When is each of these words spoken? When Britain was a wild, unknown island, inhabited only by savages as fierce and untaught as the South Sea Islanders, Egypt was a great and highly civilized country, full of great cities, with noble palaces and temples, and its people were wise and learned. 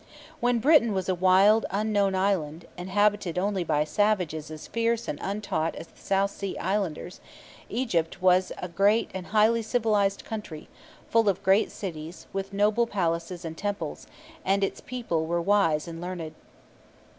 When 0.39 0.57
Britain 0.57 0.93
was 0.93 1.07
a 1.09 1.13
wild, 1.13 1.67
unknown 1.69 2.15
island, 2.15 2.65
inhabited 2.75 3.37
only 3.37 3.63
by 3.63 3.83
savages 3.83 4.49
as 4.49 4.65
fierce 4.65 5.07
and 5.07 5.19
untaught 5.21 5.75
as 5.75 5.85
the 5.85 6.01
South 6.01 6.31
Sea 6.31 6.57
Islanders, 6.57 7.21
Egypt 7.69 8.19
was 8.19 8.51
a 8.57 8.67
great 8.67 9.11
and 9.13 9.27
highly 9.27 9.61
civilized 9.61 10.25
country, 10.25 10.67
full 11.11 11.29
of 11.29 11.43
great 11.43 11.71
cities, 11.71 12.25
with 12.33 12.51
noble 12.51 12.87
palaces 12.87 13.45
and 13.45 13.55
temples, 13.55 14.07
and 14.43 14.63
its 14.63 14.81
people 14.81 15.27
were 15.27 15.39
wise 15.39 15.87
and 15.87 16.01
learned. 16.01 16.33